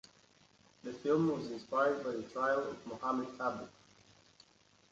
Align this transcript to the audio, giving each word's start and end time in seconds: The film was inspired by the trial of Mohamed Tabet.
The 0.81 0.93
film 0.93 1.27
was 1.29 1.51
inspired 1.51 2.03
by 2.03 2.09
the 2.13 2.23
trial 2.23 2.57
of 2.63 2.87
Mohamed 2.87 3.37
Tabet. 3.37 3.69